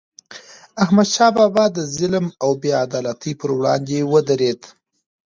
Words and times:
احمد 0.83 1.07
شاه 1.15 1.31
بابا 1.37 1.65
د 1.75 1.77
ظلم 1.95 2.25
او 2.43 2.51
بې 2.61 2.71
عدالتی 2.85 3.31
پر 3.39 3.49
وړاندې 3.57 3.97
ودرید. 4.11 4.61